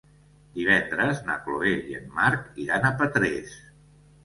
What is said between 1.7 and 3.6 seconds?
i en Marc iran a Petrés.